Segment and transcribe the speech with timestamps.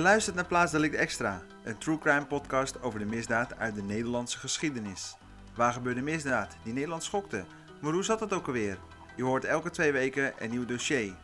[0.00, 4.38] Luistert naar Plaats Delict Extra, een true crime podcast over de misdaad uit de Nederlandse
[4.38, 5.16] geschiedenis.
[5.54, 7.44] Waar gebeurde misdaad die Nederland schokte?
[7.80, 8.78] Maar hoe zat het ook alweer?
[9.16, 11.14] Je hoort elke twee weken een nieuw dossier.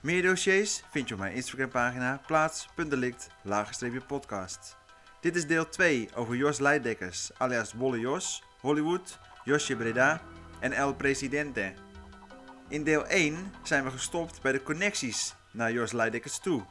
[0.00, 4.76] Meer dossiers vind je op mijn Instagram pagina plaats.delict-podcast.
[5.20, 10.20] Dit is deel 2 over Jos Leidekkers, alias Bolle Jos, Hollywood, Josje Breda
[10.60, 11.72] en El Presidente.
[12.68, 16.64] In deel 1 zijn we gestopt bij de connecties naar Jos Leidekkers toe.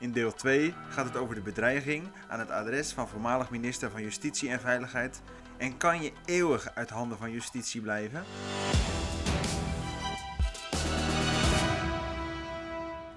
[0.00, 4.02] In deel 2 gaat het over de bedreiging aan het adres van voormalig minister van
[4.02, 5.22] Justitie en Veiligheid.
[5.56, 8.24] En kan je eeuwig uit handen van justitie blijven?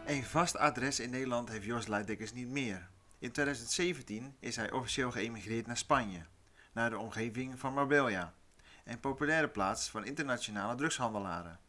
[0.06, 2.90] Een vast adres in Nederland heeft Jos Leidekkers niet meer.
[3.20, 6.26] In 2017 is hij officieel geëmigreerd naar Spanje,
[6.74, 8.34] naar de omgeving van Marbella,
[8.84, 11.60] een populaire plaats van internationale drugshandelaren.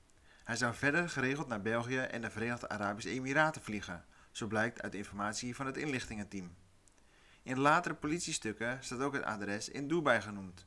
[0.45, 4.95] Hij zou verder geregeld naar België en de Verenigde Arabische Emiraten vliegen, zo blijkt uit
[4.95, 6.55] informatie van het inlichtingenteam.
[7.43, 10.67] In latere politiestukken staat ook het adres in Dubai genoemd.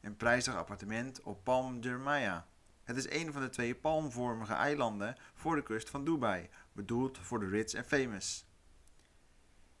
[0.00, 2.42] Een prijzig appartement op Palm Jumeirah.
[2.84, 7.40] Het is een van de twee palmvormige eilanden voor de kust van Dubai, bedoeld voor
[7.40, 8.46] de rich en famous.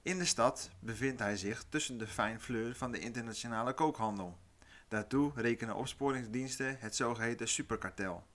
[0.02, 4.38] In de stad bevindt hij zich tussen de fine fleur van de internationale kookhandel.
[4.88, 8.26] Daartoe rekenen opsporingsdiensten het zogeheten superkartel.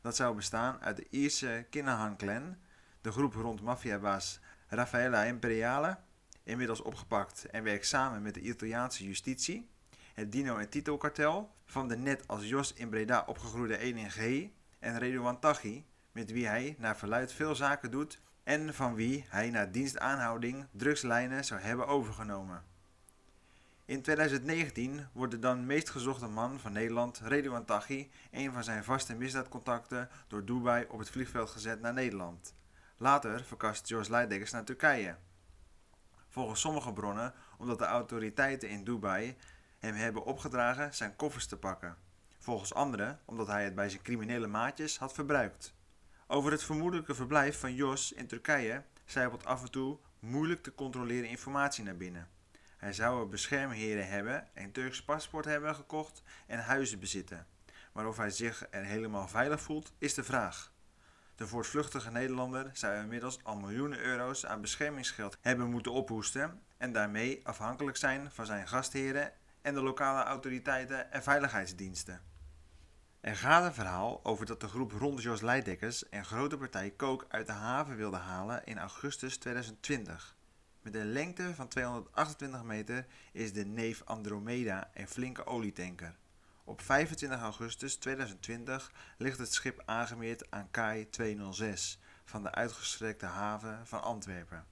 [0.00, 2.56] Dat zou bestaan uit de Ierse Kinahan clan,
[3.00, 5.98] de groep rond maffiabaas Raffaella Imperiale,
[6.42, 9.68] inmiddels opgepakt en werkt samen met de Italiaanse justitie,
[10.14, 14.98] het Dino en Tito kartel van de net als Jos in Breda opgegroeide 1G en
[14.98, 19.66] Redouan Taghi, met wie hij naar verluid veel zaken doet en van wie hij na
[19.66, 22.64] dienstaanhouding drugslijnen zou hebben overgenomen.
[23.84, 28.84] In 2019 wordt de dan meest gezochte man van Nederland, Redouan Taghi, een van zijn
[28.84, 32.54] vaste misdaadcontacten door Dubai op het vliegveld gezet naar Nederland.
[33.00, 35.16] Later verkast George Leidekkers naar Turkije.
[36.28, 39.36] Volgens sommige bronnen omdat de autoriteiten in Dubai
[39.78, 41.96] hem hebben opgedragen zijn koffers te pakken.
[42.38, 45.74] Volgens anderen omdat hij het bij zijn criminele maatjes had verbruikt.
[46.26, 51.28] Over het vermoedelijke verblijf van Jos in Turkije zijpelt af en toe moeilijk te controleren
[51.28, 52.28] informatie naar binnen.
[52.76, 57.46] Hij zou er beschermheren hebben, een Turks paspoort hebben gekocht en huizen bezitten.
[57.92, 60.72] Maar of hij zich er helemaal veilig voelt, is de vraag.
[61.38, 67.46] De voortvluchtige Nederlander zou inmiddels al miljoenen euro's aan beschermingsgeld hebben moeten ophoesten en daarmee
[67.46, 69.32] afhankelijk zijn van zijn gastheren
[69.62, 72.20] en de lokale autoriteiten en veiligheidsdiensten.
[73.20, 77.26] Er gaat een verhaal over dat de groep rond Jos Leidekkers een grote partij kook
[77.28, 80.36] uit de haven wilde halen in augustus 2020.
[80.82, 86.14] Met een lengte van 228 meter is de neef Andromeda een flinke olietanker.
[86.68, 93.86] Op 25 augustus 2020 ligt het schip aangemeerd aan Kai 206 van de uitgestrekte haven
[93.86, 94.66] van Antwerpen.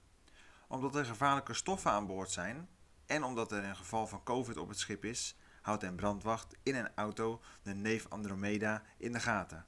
[0.67, 2.69] Omdat er gevaarlijke stoffen aan boord zijn
[3.05, 6.75] en omdat er een geval van COVID op het schip is, houdt een brandwacht in
[6.75, 9.65] een auto de neef Andromeda in de gaten.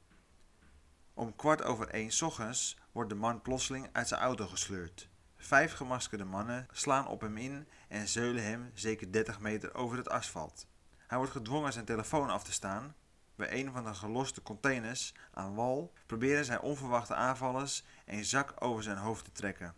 [1.14, 5.10] Om kwart over één ochtends wordt de man plotseling uit zijn auto gesleurd.
[5.38, 10.10] Vijf gemaskerde mannen slaan op hem in en zeulen hem zeker 30 meter over het
[10.10, 10.68] asfalt.
[11.09, 12.96] Hij wordt gedwongen zijn telefoon af te staan.
[13.36, 18.84] Bij een van de geloste containers aan wal proberen zijn onverwachte aanvallers een zak over
[18.84, 19.74] zijn hoofd te trekken.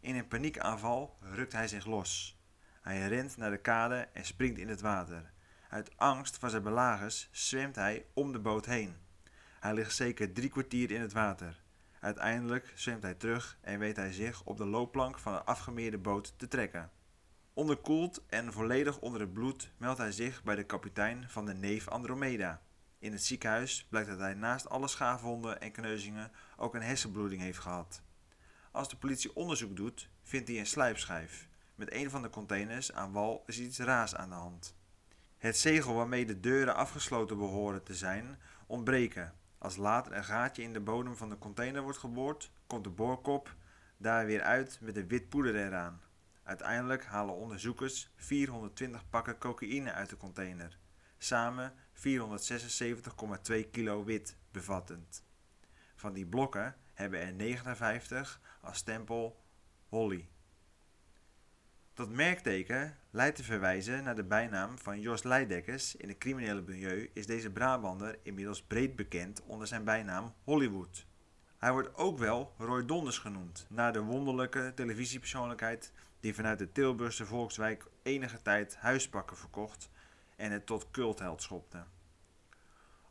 [0.00, 2.38] In een paniekaanval rukt hij zich los.
[2.82, 5.32] Hij rent naar de kade en springt in het water.
[5.68, 8.96] Uit angst voor zijn belagers zwemt hij om de boot heen.
[9.60, 11.62] Hij ligt zeker drie kwartier in het water.
[12.00, 16.34] Uiteindelijk zwemt hij terug en weet hij zich op de loopplank van een afgemeerde boot
[16.36, 16.90] te trekken.
[17.56, 21.88] Onderkoeld en volledig onder het bloed meldt hij zich bij de kapitein van de neef
[21.88, 22.62] Andromeda.
[22.98, 27.58] In het ziekenhuis blijkt dat hij naast alle schaafwonden en kneuzingen ook een hersenbloeding heeft
[27.58, 28.02] gehad.
[28.70, 31.48] Als de politie onderzoek doet, vindt hij een slijpschijf.
[31.74, 34.76] Met een van de containers aan wal is iets raars aan de hand.
[35.38, 39.34] Het zegel waarmee de deuren afgesloten behoren te zijn, ontbreken.
[39.58, 43.54] Als later een gaatje in de bodem van de container wordt geboord, komt de boorkop
[43.96, 46.00] daar weer uit met een wit poeder eraan.
[46.46, 50.78] Uiteindelijk halen onderzoekers 420 pakken cocaïne uit de container,
[51.18, 55.24] samen 476,2 kilo wit bevattend.
[55.94, 59.44] Van die blokken hebben er 59 als stempel
[59.88, 60.28] Holly.
[61.94, 65.96] Dat merkteken leidt te verwijzen naar de bijnaam van Jos Leidekkers.
[65.96, 71.06] In het criminele milieu is deze Brabander inmiddels breed bekend onder zijn bijnaam Hollywood.
[71.58, 75.92] Hij wordt ook wel Roy Donders genoemd, naar de wonderlijke televisiepersoonlijkheid
[76.26, 79.90] die vanuit de Tilburgse volkswijk enige tijd huispakken verkocht
[80.36, 81.84] en het tot cultheld schopte.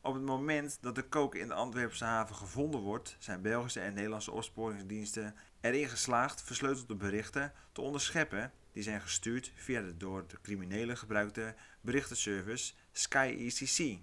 [0.01, 3.93] Op het moment dat de coke in de Antwerpse haven gevonden wordt, zijn Belgische en
[3.93, 10.41] Nederlandse opsporingsdiensten erin geslaagd versleutelde berichten te onderscheppen die zijn gestuurd via de door de
[10.41, 13.99] criminelen gebruikte berichtenservice Sky ECC.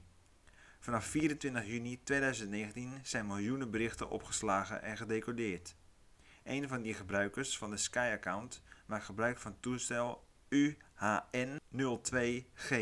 [0.79, 5.75] Vanaf 24 juni 2019 zijn miljoenen berichten opgeslagen en gedecodeerd.
[6.43, 12.75] Een van die gebruikers van de Sky-account maakt gebruik van toestel UHN02G.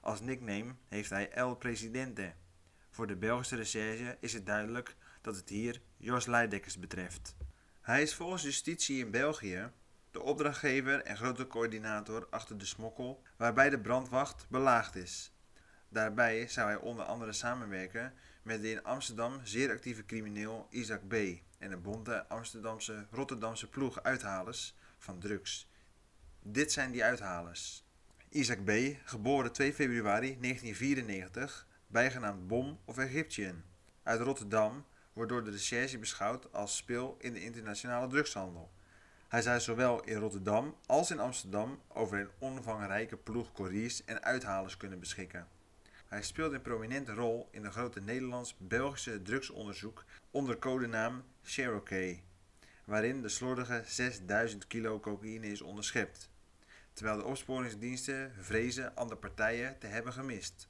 [0.00, 2.34] Als nickname heeft hij El Presidente.
[2.90, 7.36] Voor de Belgische recherche is het duidelijk dat het hier Jos Leidekkers betreft.
[7.80, 9.70] Hij is volgens justitie in België
[10.10, 15.32] de opdrachtgever en grote coördinator achter de smokkel waarbij de brandwacht belaagd is.
[15.88, 21.14] Daarbij zou hij onder andere samenwerken met de in Amsterdam zeer actieve crimineel Isaac B.
[21.58, 25.68] en de bonte Amsterdamse Rotterdamse ploeg uithalers van drugs.
[26.42, 27.84] Dit zijn die uithalers.
[28.28, 28.70] Isaac B.,
[29.04, 33.62] geboren 2 februari 1994, bijgenaamd Bom of Egyptian,
[34.02, 38.70] uit Rotterdam, wordt door de recherche beschouwd als speel in de internationale drugshandel.
[39.28, 44.76] Hij zou zowel in Rotterdam als in Amsterdam over een omvangrijke ploeg couriers en uithalers
[44.76, 45.48] kunnen beschikken.
[46.06, 52.22] Hij speelt een prominente rol in de grote Nederlands-Belgische drugsonderzoek onder codenaam Cherokee,
[52.86, 56.30] waarin de slordige 6000 kilo cocaïne is onderschept,
[56.92, 60.68] terwijl de opsporingsdiensten vrezen andere partijen te hebben gemist.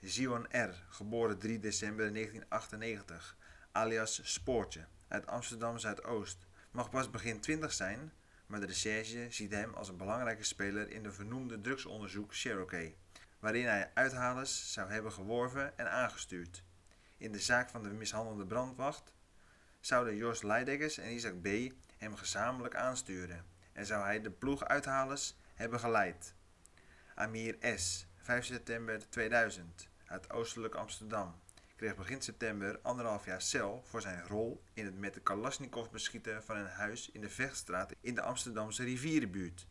[0.00, 3.36] Zion R., geboren 3 december 1998,
[3.72, 8.12] alias Spoortje, uit Amsterdam Zuidoost, mag pas begin 20 zijn,
[8.46, 12.96] maar de recherche ziet hem als een belangrijke speler in de vernoemde drugsonderzoek Cherokee
[13.40, 16.62] waarin hij uithalers zou hebben geworven en aangestuurd.
[17.16, 19.12] In de zaak van de mishandelde brandwacht
[19.80, 21.72] zouden Jos Leideggers en Isaac B.
[21.96, 26.34] hem gezamenlijk aansturen en zou hij de ploeg uithalers hebben geleid.
[27.14, 31.34] Amir S., 5 september 2000, uit oostelijk Amsterdam,
[31.76, 36.42] kreeg begin september anderhalf jaar cel voor zijn rol in het met de Kalasnikov beschieten
[36.42, 39.66] van een huis in de Vechtstraat in de Amsterdamse rivierenbuurt.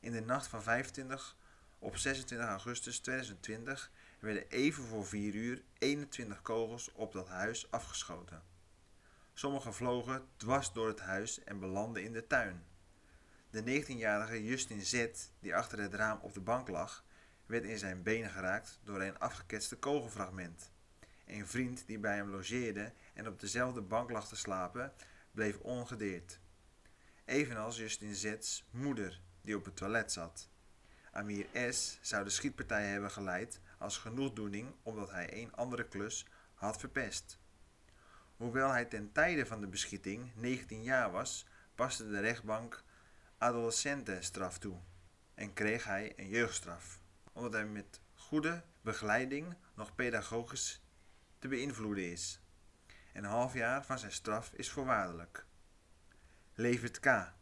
[0.00, 1.36] In de nacht van 25
[1.78, 8.42] op 26 augustus 2020 werden even voor 4 uur 21 kogels op dat huis afgeschoten.
[9.36, 12.64] Sommige vlogen dwars door het huis en belanden in de tuin.
[13.50, 15.06] De 19-jarige Justin Z,
[15.40, 17.04] die achter het raam op de bank lag,
[17.46, 20.70] werd in zijn benen geraakt door een afgeketste kogelfragment.
[21.26, 24.92] Een vriend die bij hem logeerde en op dezelfde bank lag te slapen,
[25.30, 26.38] bleef ongedeerd.
[27.24, 30.48] Evenals Justin Z's moeder, die op het toilet zat.
[31.12, 31.98] Amir S.
[32.00, 37.38] zou de schietpartij hebben geleid als genoegdoening omdat hij een andere klus had verpest.
[38.36, 42.84] Hoewel hij ten tijde van de beschieting 19 jaar was, paste de rechtbank
[43.38, 44.76] adolescentenstraf toe
[45.34, 47.00] en kreeg hij een jeugdstraf,
[47.32, 50.82] omdat hij met goede begeleiding nog pedagogisch
[51.38, 52.40] te beïnvloeden is.
[53.12, 55.46] Een half jaar van zijn straf is voorwaardelijk.
[56.54, 57.32] Levert K.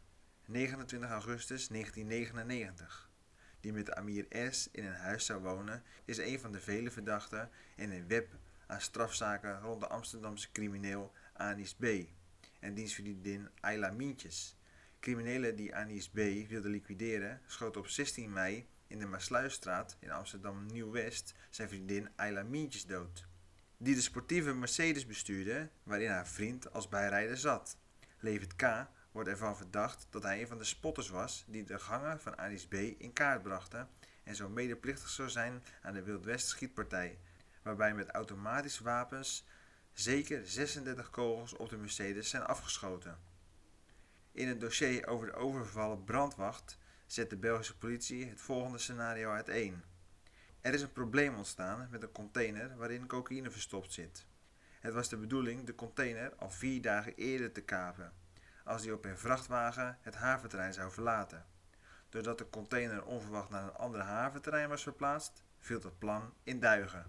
[0.45, 3.11] 29 augustus 1999
[3.59, 4.69] die met Amir S.
[4.71, 8.35] in een huis zou wonen, is een van de vele verdachten in een web
[8.67, 11.85] aan strafzaken rond de Amsterdamse crimineel Anis B.
[12.59, 14.57] en dienstvriendin Ayla Mientjes.
[14.99, 16.15] Criminelen die Anis B.
[16.47, 22.43] wilden liquideren, schoten op 16 mei in de Maasluisstraat in Amsterdam Nieuw-West zijn vriendin Ayla
[22.43, 23.27] Mientjes dood.
[23.77, 27.77] Die de sportieve Mercedes bestuurde, waarin haar vriend als bijrijder zat.
[28.19, 32.19] Levert K wordt ervan verdacht dat hij een van de spotters was die de gangen
[32.19, 32.73] van Anis B.
[32.73, 33.89] in kaart brachten
[34.23, 37.17] en zo medeplichtig zou zijn aan de Wildwest schietpartij,
[37.63, 39.45] waarbij met automatische wapens
[39.93, 43.17] zeker 36 kogels op de Mercedes zijn afgeschoten.
[44.31, 49.83] In het dossier over de overvallen brandwacht zet de Belgische politie het volgende scenario uiteen.
[50.61, 54.25] Er is een probleem ontstaan met een container waarin cocaïne verstopt zit.
[54.79, 58.13] Het was de bedoeling de container al vier dagen eerder te kapen
[58.63, 61.45] als die op een vrachtwagen het haventerrein zou verlaten.
[62.09, 67.05] Doordat de container onverwacht naar een andere haventerrein was verplaatst, viel het plan in duigen.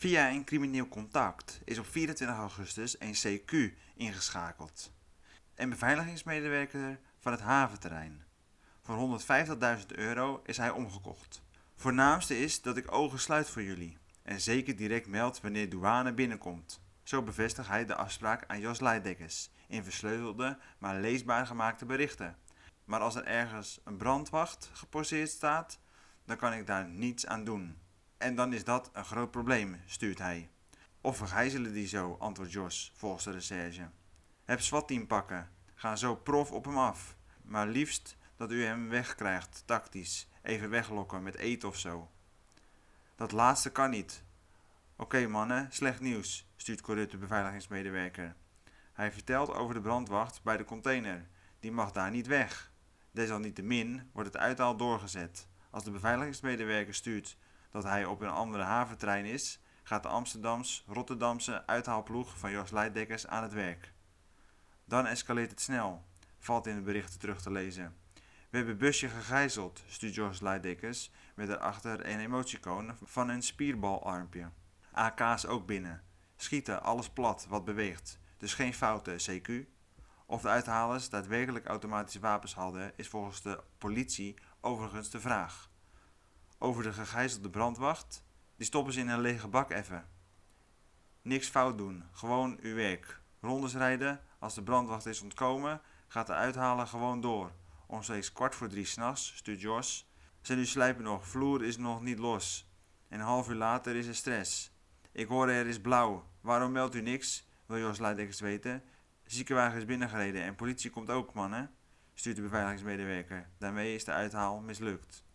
[0.00, 4.92] Via een crimineel contact is op 24 augustus een CQ ingeschakeld.
[5.54, 8.24] Een beveiligingsmedewerker van het haventerrein.
[8.82, 9.20] Voor
[9.78, 11.42] 150.000 euro is hij omgekocht.
[11.76, 16.80] Voornaamste is dat ik ogen sluit voor jullie en zeker direct meld wanneer douane binnenkomt.
[17.02, 22.36] Zo bevestigt hij de afspraak aan Jos Leidekkers in versleutelde, maar leesbaar gemaakte berichten.
[22.84, 25.80] Maar als er ergens een brandwacht geposeerd staat,
[26.24, 27.78] dan kan ik daar niets aan doen.
[28.20, 30.50] En dan is dat een groot probleem, stuurt hij.
[31.00, 33.88] Of vergijzelen die zo, antwoordt Jos, volgens de recherche.
[34.44, 37.16] Heb SWAT-team pakken, ga zo prof op hem af.
[37.42, 42.10] Maar liefst dat u hem wegkrijgt, tactisch, even weglokken met eten of zo.
[43.16, 44.24] Dat laatste kan niet,
[44.96, 48.34] Oké mannen, slecht nieuws, stuurt Corrut de beveiligingsmedewerker.
[48.92, 51.26] Hij vertelt over de brandwacht bij de container.
[51.60, 52.72] Die mag daar niet weg.
[53.10, 55.48] Desalniettemin wordt het uithaal doorgezet.
[55.70, 57.36] Als de beveiligingsmedewerker stuurt
[57.70, 63.42] dat hij op een andere haventrein is, gaat de Amsterdams-Rotterdamse uithaalploeg van Jos Leiddekkers aan
[63.42, 63.92] het werk.
[64.84, 66.04] Dan escaleert het snel,
[66.38, 67.96] valt in de berichten terug te lezen.
[68.50, 74.50] We hebben busje gegijzeld, stuurt Jos Leiddekkers met daarachter een emoticoon van een spierbalarmpje.
[74.92, 76.02] AK's ook binnen.
[76.36, 78.18] Schieten, alles plat wat beweegt.
[78.36, 79.52] Dus geen fouten, CQ.
[80.26, 85.69] Of de uithalers daadwerkelijk automatische wapens hadden, is volgens de politie overigens de vraag.
[86.62, 88.24] Over de gegijzelde brandwacht,
[88.56, 90.08] die stoppen ze in een lege bak even.
[91.22, 93.20] Niks fout doen, gewoon uw werk.
[93.40, 97.52] Rondes rijden, als de brandwacht is ontkomen, gaat de uithalen gewoon door.
[97.86, 100.10] Omstreeks kwart voor drie s'nachts stuurt Jos.
[100.40, 102.70] Ze nu slijpen nog, vloer is nog niet los.
[103.08, 104.72] En een half uur later is er stress.
[105.12, 106.24] Ik hoor er is blauw.
[106.40, 107.46] Waarom meldt u niks?
[107.66, 108.82] Wil Jos Leidekkers weten.
[109.24, 111.70] Ziekenwagen is binnengereden en politie komt ook, mannen,
[112.14, 113.48] stuurt de beveiligingsmedewerker.
[113.58, 115.28] Daarmee is de uithaal mislukt.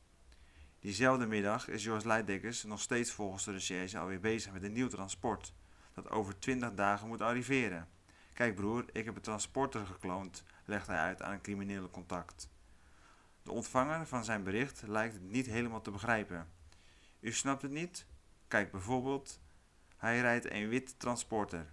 [0.85, 4.87] Diezelfde middag is Jos Leidekkers nog steeds volgens de recherche alweer bezig met een nieuw
[4.87, 5.53] transport,
[5.93, 7.87] dat over 20 dagen moet arriveren.
[8.33, 12.49] Kijk broer, ik heb een transporter gekloond, legt hij uit aan een criminele contact.
[13.43, 16.47] De ontvanger van zijn bericht lijkt het niet helemaal te begrijpen.
[17.19, 18.05] U snapt het niet?
[18.47, 19.39] Kijk bijvoorbeeld,
[19.97, 21.65] hij rijdt een wit transporter.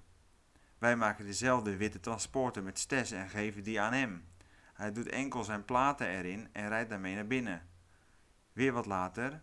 [0.78, 4.25] Wij maken dezelfde witte transporter met stes en geven die aan hem.
[4.75, 7.71] Hij doet enkel zijn platen erin en rijdt daarmee naar binnen.
[8.52, 9.42] Weer wat later.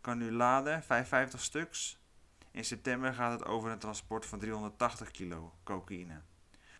[0.00, 1.98] Kan u laden 55 stuks?
[2.50, 6.22] In september gaat het over een transport van 380 kilo cocaïne.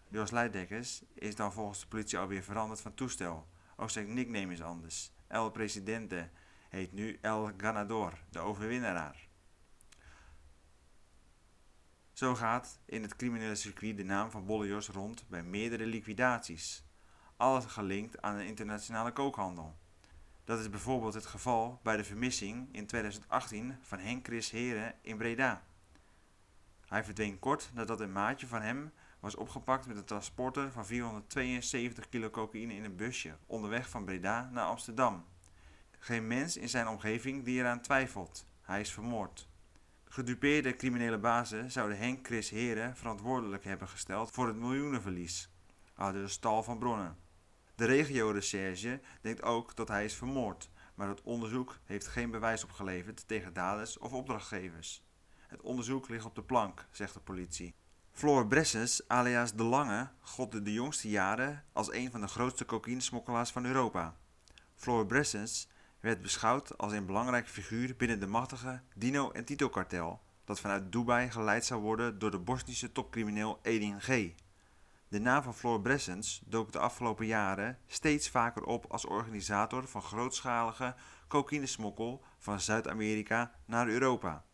[0.08, 3.48] Jos Leiddekkers is dan volgens de politie alweer veranderd van toestel.
[3.76, 5.12] Ook zijn nickname is anders.
[5.26, 6.30] El Presidente
[6.68, 9.28] heet nu El Ganador, de overwinnaar.
[12.12, 16.84] Zo gaat in het criminele circuit de naam van Bollejos rond bij meerdere liquidaties.
[17.36, 19.76] Alles gelinkt aan een internationale kookhandel.
[20.44, 25.16] Dat is bijvoorbeeld het geval bij de vermissing in 2018 van Henk Chris Heren in
[25.16, 25.62] Breda.
[26.86, 32.08] Hij verdween kort nadat een maatje van hem was opgepakt met een transporter van 472
[32.08, 35.24] kilo cocaïne in een busje onderweg van Breda naar Amsterdam.
[35.98, 38.46] Geen mens in zijn omgeving die eraan twijfelt.
[38.60, 39.48] Hij is vermoord.
[40.04, 45.50] Gedupeerde criminele bazen zouden Henk Chris Heren verantwoordelijk hebben gesteld voor het miljoenenverlies,
[45.96, 47.23] de stal van bronnen.
[47.74, 53.28] De regio-recherche denkt ook dat hij is vermoord, maar het onderzoek heeft geen bewijs opgeleverd
[53.28, 55.02] tegen daders of opdrachtgevers.
[55.46, 57.74] Het onderzoek ligt op de plank, zegt de politie.
[58.10, 63.50] Floor Bressens, alias De Lange, godde de jongste jaren als een van de grootste cocaïnesmokkelaars
[63.50, 64.16] van Europa.
[64.74, 65.68] Floor Bressens
[66.00, 70.92] werd beschouwd als een belangrijke figuur binnen de machtige Dino en Tito kartel dat vanuit
[70.92, 74.34] Dubai geleid zou worden door de Bosnische topcrimineel Edin G.
[75.14, 80.02] De naam van Floor Bressens dook de afgelopen jaren steeds vaker op als organisator van
[80.02, 80.94] grootschalige
[81.28, 84.44] cocaïnesmokkel van Zuid-Amerika naar Europa.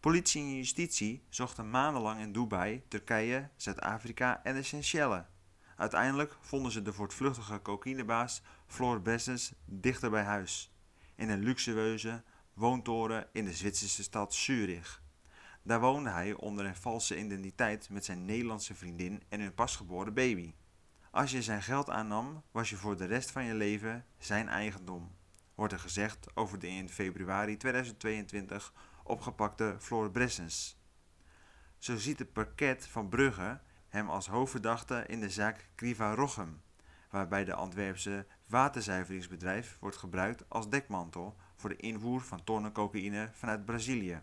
[0.00, 5.28] Politie en justitie zochten maandenlang in Dubai, Turkije, Zuid-Afrika en de.
[5.76, 10.74] Uiteindelijk vonden ze de voortvluchtige cocaïnebaas Floor Bressens dichter bij huis,
[11.14, 12.22] in een luxueuze
[12.54, 15.02] woontoren in de Zwitserse stad Zurich.
[15.62, 20.54] Daar woonde hij onder een valse identiteit met zijn Nederlandse vriendin en hun pasgeboren baby.
[21.10, 25.10] Als je zijn geld aannam, was je voor de rest van je leven zijn eigendom,
[25.54, 28.72] wordt er gezegd over de in februari 2022
[29.04, 30.78] opgepakte Floor Bressens.
[31.78, 36.60] Zo ziet het parket van Brugge hem als hoofdverdachte in de zaak Kriva Rochem,
[37.10, 43.64] waarbij de Antwerpse waterzuiveringsbedrijf wordt gebruikt als dekmantel voor de invoer van tonnen cocaïne vanuit
[43.64, 44.22] Brazilië.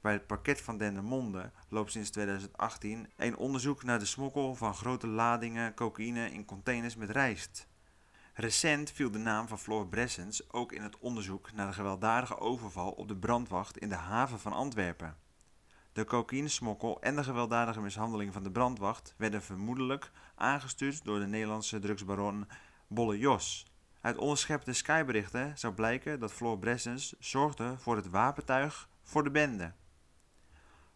[0.00, 5.06] Bij het parket van Dendermonde loopt sinds 2018 een onderzoek naar de smokkel van grote
[5.06, 7.66] ladingen cocaïne in containers met rijst.
[8.34, 12.90] Recent viel de naam van Floor Bressens ook in het onderzoek naar de gewelddadige overval
[12.90, 15.16] op de brandwacht in de haven van Antwerpen.
[15.92, 21.78] De cocaïnesmokkel en de gewelddadige mishandeling van de brandwacht werden vermoedelijk aangestuurd door de Nederlandse
[21.78, 22.48] drugsbaron
[22.86, 23.66] Bolle Jos.
[24.00, 29.72] Uit onderschepte skyberichten zou blijken dat Floor Bressens zorgde voor het wapentuig voor de bende.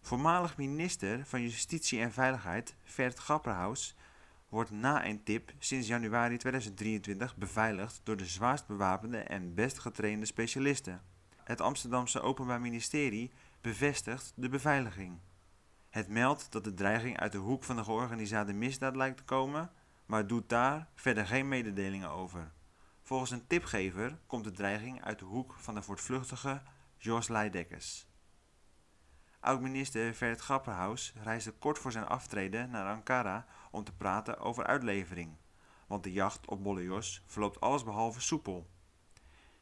[0.04, 3.96] Voormalig minister van Justitie en Veiligheid Vert Grapperhaus
[4.48, 10.26] wordt na een tip sinds januari 2023 beveiligd door de zwaarst bewapende en best getrainde
[10.26, 11.02] specialisten.
[11.44, 15.18] Het Amsterdamse Openbaar Ministerie bevestigt de beveiliging.
[15.90, 19.70] Het meldt dat de dreiging uit de hoek van de georganiseerde misdaad lijkt te komen,
[20.06, 22.52] maar doet daar verder geen mededelingen over.
[23.02, 26.62] Volgens een tipgever komt de dreiging uit de hoek van de voortvluchtige
[26.96, 28.06] Jos Leidekkers.
[29.42, 35.36] Oud-minister Vert Grapperhaus reisde kort voor zijn aftreden naar Ankara om te praten over uitlevering,
[35.86, 38.66] want de jacht op Bollojos verloopt allesbehalve soepel.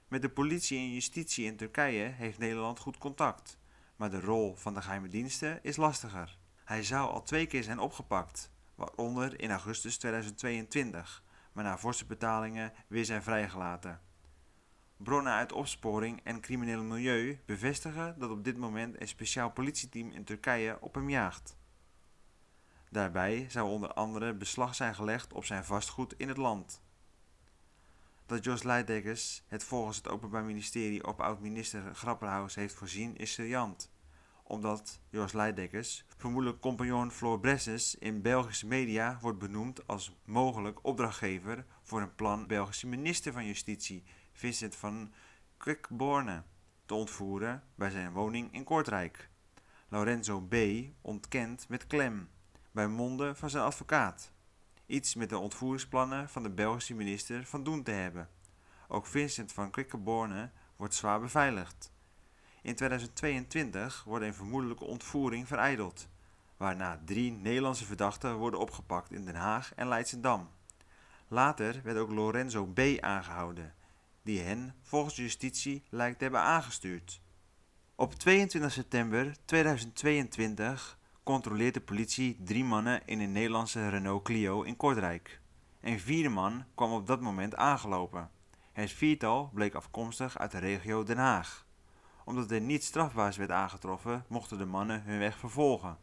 [0.09, 3.59] Met de politie en justitie in Turkije heeft Nederland goed contact,
[3.97, 6.39] maar de rol van de geheime diensten is lastiger.
[6.65, 12.73] Hij zou al twee keer zijn opgepakt, waaronder in augustus 2022, maar na forse betalingen
[12.87, 14.01] weer zijn vrijgelaten.
[15.03, 20.25] Bronnen uit opsporing en crimineel milieu bevestigen dat op dit moment een speciaal politieteam in
[20.25, 21.57] Turkije op hem jaagt.
[22.91, 26.83] Daarbij zou onder andere beslag zijn gelegd op zijn vastgoed in het land.
[28.27, 33.91] Dat Jos Leidekkers het volgens het Openbaar Ministerie op oud-minister Grapperhaus heeft voorzien is seriant
[34.51, 41.65] omdat Jos Leidekkers, vermoedelijk compagnon Floor Bresses, in Belgische media wordt benoemd als mogelijk opdrachtgever
[41.83, 44.05] voor een plan Belgische minister van Justitie
[44.41, 45.13] Vincent van
[45.57, 46.43] Quickborne
[46.87, 49.29] te ontvoeren bij zijn woning in Kortrijk.
[49.89, 50.55] Lorenzo B.
[51.01, 52.29] ontkent met klem,
[52.71, 54.33] bij monden van zijn advocaat,
[54.87, 58.29] iets met de ontvoeringsplannen van de Belgische minister van doen te hebben.
[58.89, 61.93] Ook Vincent van Quickenborne wordt zwaar beveiligd.
[62.63, 66.09] In 2022 wordt een vermoedelijke ontvoering vereideld,
[66.57, 70.51] waarna drie Nederlandse verdachten worden opgepakt in Den Haag en Leidsendam.
[71.29, 72.81] Later werd ook Lorenzo B.
[73.01, 73.75] aangehouden,
[74.23, 77.23] die hen volgens justitie lijkt te hebben aangestuurd.
[77.95, 84.77] Op 22 september 2022 controleert de politie drie mannen in een Nederlandse Renault Clio in
[84.77, 85.41] Kortrijk.
[85.81, 88.31] Een vierde man kwam op dat moment aangelopen.
[88.73, 91.67] Het viertal bleek afkomstig uit de regio Den Haag.
[92.25, 95.99] Omdat er niets strafbaars werd aangetroffen, mochten de mannen hun weg vervolgen.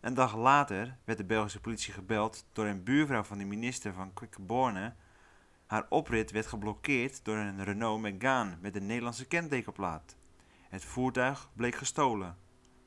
[0.00, 4.12] Een dag later werd de Belgische politie gebeld door een buurvrouw van de minister van
[4.12, 4.94] Quickenborne
[5.66, 10.16] haar oprit werd geblokkeerd door een Renault Megane met een Nederlandse kentekenplaat.
[10.68, 12.36] Het voertuig bleek gestolen.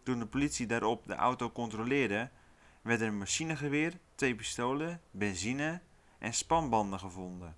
[0.03, 2.29] Toen de politie daarop de auto controleerde,
[2.81, 5.81] werden een machinegeweer, twee pistolen, benzine
[6.19, 7.55] en spanbanden gevonden.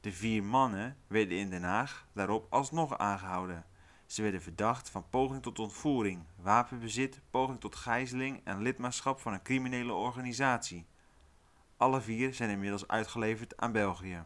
[0.00, 3.64] De vier mannen werden in Den Haag daarop alsnog aangehouden.
[4.06, 9.42] Ze werden verdacht van poging tot ontvoering, wapenbezit, poging tot gijzeling en lidmaatschap van een
[9.42, 10.86] criminele organisatie.
[11.76, 14.24] Alle vier zijn inmiddels uitgeleverd aan België.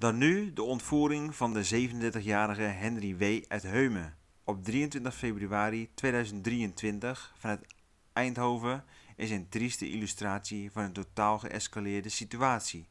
[0.00, 3.44] Dan nu de ontvoering van de 37-jarige Henry W.
[3.48, 4.16] uit Heumen.
[4.44, 7.66] Op 23 februari 2023 vanuit
[8.12, 8.84] Eindhoven
[9.16, 12.88] is een trieste illustratie van een totaal geëscaleerde situatie.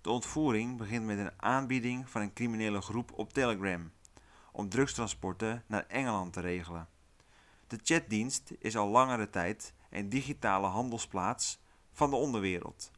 [0.00, 3.92] De ontvoering begint met een aanbieding van een criminele groep op Telegram
[4.52, 6.88] om drugstransporten naar Engeland te regelen.
[7.66, 11.60] De chatdienst is al langere tijd een digitale handelsplaats
[11.92, 12.90] van de onderwereld.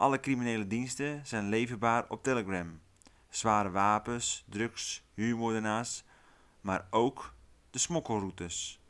[0.00, 2.80] Alle criminele diensten zijn leverbaar op Telegram.
[3.28, 6.04] Zware wapens, drugs, huurmoordenaars,
[6.60, 7.34] maar ook
[7.70, 8.80] de smokkelroutes.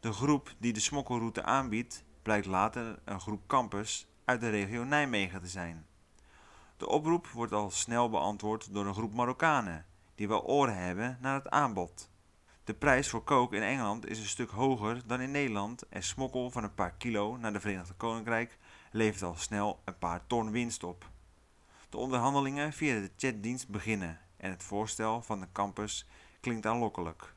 [0.00, 5.40] De groep die de smokkelroute aanbiedt, blijkt later een groep kampers uit de regio Nijmegen
[5.42, 5.86] te zijn.
[6.76, 11.34] De oproep wordt al snel beantwoord door een groep Marokkanen die wel oren hebben naar
[11.34, 12.10] het aanbod.
[12.64, 16.50] De prijs voor kook in Engeland is een stuk hoger dan in Nederland en smokkel
[16.50, 18.58] van een paar kilo naar de Verenigd Koninkrijk
[18.90, 21.10] levert al snel een paar ton winst op.
[21.88, 26.06] De onderhandelingen via de chatdienst beginnen en het voorstel van de campus
[26.40, 27.34] klinkt aanlokkelijk.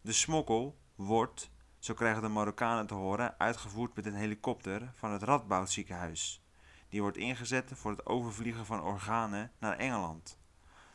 [0.00, 5.22] De smokkel wordt, zo krijgen de Marokkanen te horen, uitgevoerd met een helikopter van het
[5.22, 6.42] Radboud ziekenhuis.
[6.88, 10.38] Die wordt ingezet voor het overvliegen van organen naar Engeland.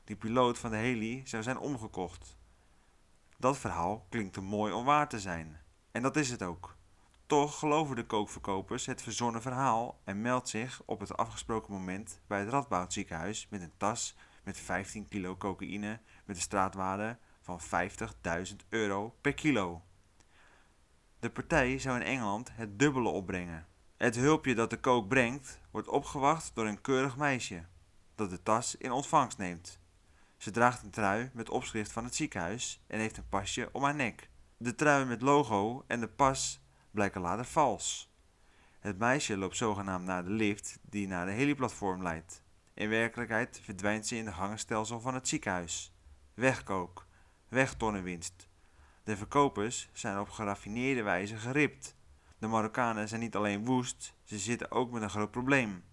[0.03, 2.36] Die piloot van de heli zou zijn omgekocht.
[3.37, 5.59] Dat verhaal klinkt te mooi om waar te zijn.
[5.91, 6.75] En dat is het ook.
[7.25, 12.39] Toch geloven de kookverkopers het verzonnen verhaal en meldt zich op het afgesproken moment bij
[12.39, 17.59] het Radboud ziekenhuis met een tas met 15 kilo cocaïne met een straatwaarde van
[18.49, 19.81] 50.000 euro per kilo.
[21.19, 23.67] De partij zou in Engeland het dubbele opbrengen.
[23.97, 27.65] Het hulpje dat de kook brengt wordt opgewacht door een keurig meisje
[28.15, 29.79] dat de tas in ontvangst neemt.
[30.37, 33.95] Ze draagt een trui met opschrift van het ziekenhuis en heeft een pasje om haar
[33.95, 34.29] nek.
[34.57, 38.15] De trui met logo en de pas blijken later vals.
[38.79, 42.43] Het meisje loopt zogenaamd naar de lift die naar de heliplatform leidt.
[42.73, 45.93] In werkelijkheid verdwijnt ze in de gangenstelsel van het ziekenhuis.
[46.33, 47.07] Wegkook,
[47.47, 48.47] wegtonnenwinst.
[49.03, 51.95] De verkopers zijn op geraffineerde wijze geript.
[52.37, 55.83] De Marokkanen zijn niet alleen woest, ze zitten ook met een groot probleem.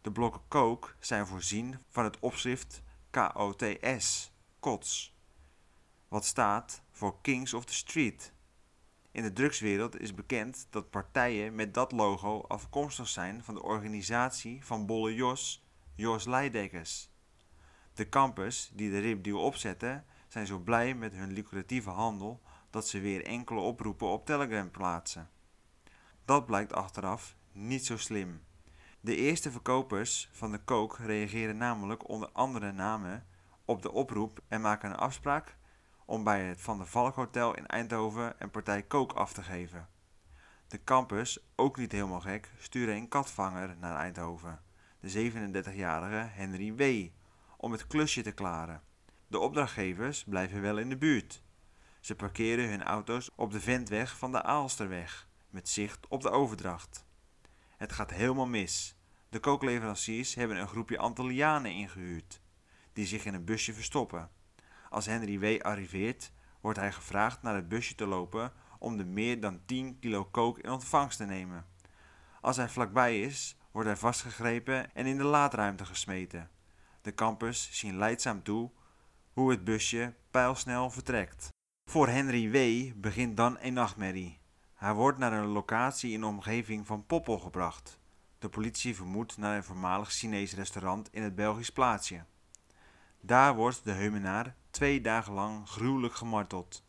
[0.00, 2.82] De blokken kook zijn voorzien van het opschrift
[3.14, 5.14] KOTS, KOTS,
[6.08, 8.32] wat staat voor Kings of the Street.
[9.10, 14.64] In de drugswereld is bekend dat partijen met dat logo afkomstig zijn van de organisatie
[14.64, 17.10] van Bolle Jos, Jos Leidekkers.
[17.92, 23.00] De campers die de ribdeal opzetten zijn zo blij met hun lucratieve handel dat ze
[23.00, 25.30] weer enkele oproepen op Telegram plaatsen.
[26.24, 28.42] Dat blijkt achteraf niet zo slim.
[29.04, 33.26] De eerste verkopers van de kook reageren namelijk onder andere namen
[33.64, 35.56] op de oproep en maken een afspraak
[36.04, 39.88] om bij het Van der Valk Hotel in Eindhoven een partij kook af te geven.
[40.68, 44.62] De campus, ook niet helemaal gek, sturen een katvanger naar Eindhoven,
[45.00, 47.08] de 37-jarige Henry W.,
[47.56, 48.82] om het klusje te klaren.
[49.26, 51.42] De opdrachtgevers blijven wel in de buurt.
[52.00, 57.04] Ze parkeren hun auto's op de ventweg van de Aalsterweg, met zicht op de overdracht.
[57.76, 58.96] Het gaat helemaal mis.
[59.28, 62.40] De kookleveranciers hebben een groepje Antillianen ingehuurd,
[62.92, 64.30] die zich in een busje verstoppen.
[64.90, 65.62] Als Henry W.
[65.62, 70.24] arriveert, wordt hij gevraagd naar het busje te lopen om de meer dan 10 kilo
[70.24, 71.66] kook in ontvangst te nemen.
[72.40, 76.50] Als hij vlakbij is, wordt hij vastgegrepen en in de laadruimte gesmeten.
[77.02, 78.70] De campers zien leidzaam toe
[79.32, 81.48] hoe het busje pijlsnel vertrekt.
[81.90, 82.90] Voor Henry W.
[83.00, 84.40] begint dan een nachtmerrie.
[84.84, 87.98] Hij wordt naar een locatie in de omgeving van Poppel gebracht.
[88.38, 92.24] De politie vermoedt naar een voormalig Chinees restaurant in het Belgisch plaatsje.
[93.20, 96.84] Daar wordt de heumenaar twee dagen lang gruwelijk gemarteld.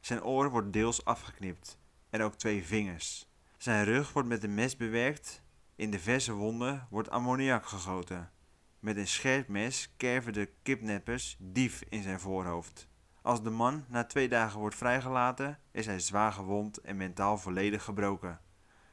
[0.00, 1.78] Zijn oor wordt deels afgeknipt
[2.10, 3.28] en ook twee vingers.
[3.56, 5.42] Zijn rug wordt met een mes bewerkt.
[5.76, 8.30] In de verse wonden wordt ammoniak gegoten.
[8.78, 12.88] Met een scherp mes kerven de kidnappers dief in zijn voorhoofd.
[13.24, 17.84] Als de man na twee dagen wordt vrijgelaten, is hij zwaar gewond en mentaal volledig
[17.84, 18.40] gebroken.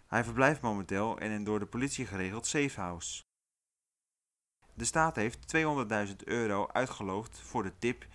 [0.07, 3.23] Hij verblijft momenteel in een door de politie geregeld safehouse.
[4.73, 5.55] De staat heeft
[6.07, 8.07] 200.000 euro uitgeloofd voor de tip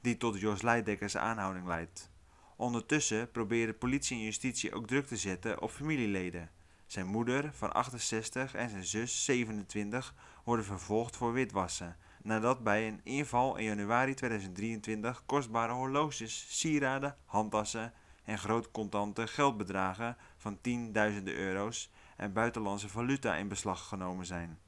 [0.00, 2.10] die tot Jos Leidekkers aanhouding leidt.
[2.56, 6.50] Ondertussen proberen politie en justitie ook druk te zetten op familieleden.
[6.86, 13.00] Zijn moeder van 68 en zijn zus 27 worden vervolgd voor witwassen nadat bij een
[13.02, 17.92] inval in januari 2023 kostbare horloges, sieraden, handtassen
[18.24, 24.58] en groot contante geldbedragen van tienduizenden euro's en buitenlandse valuta in beslag genomen zijn.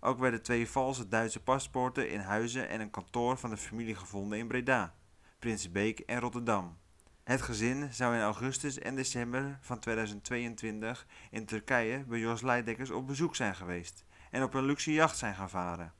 [0.00, 4.38] Ook werden twee valse Duitse paspoorten in huizen en een kantoor van de familie gevonden
[4.38, 4.94] in Breda,
[5.38, 6.76] Prinsenbeek en Rotterdam.
[7.24, 13.06] Het gezin zou in augustus en december van 2022 in Turkije bij Jos Leidekkers op
[13.06, 15.92] bezoek zijn geweest en op een luxe jacht zijn gaan varen.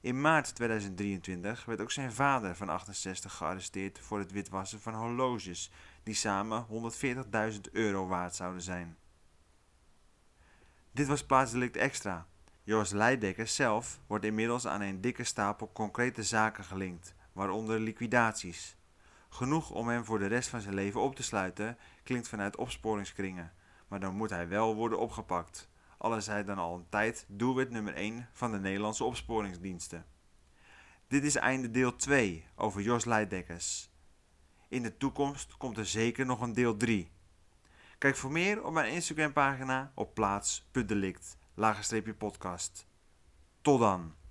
[0.00, 5.70] In maart 2023 werd ook zijn vader van 68 gearresteerd voor het witwassen van horloges,
[6.02, 6.66] die samen
[7.52, 8.96] 140.000 euro waard zouden zijn.
[10.92, 12.26] Dit was plaatsdelict extra.
[12.62, 18.76] Joris Leidekker zelf wordt inmiddels aan een dikke stapel concrete zaken gelinkt, waaronder liquidaties.
[19.28, 23.52] Genoeg om hem voor de rest van zijn leven op te sluiten, klinkt vanuit opsporingskringen,
[23.88, 27.94] maar dan moet hij wel worden opgepakt al hij dan al een tijd doelwit nummer
[27.94, 30.06] 1 van de Nederlandse opsporingsdiensten.
[31.08, 33.90] Dit is einde deel 2 over Jos Leidekkers.
[34.68, 37.10] In de toekomst komt er zeker nog een deel 3.
[37.98, 42.86] Kijk voor meer op mijn Instagram pagina op plaats.delict, lagerstreepje podcast.
[43.60, 44.25] Tot dan!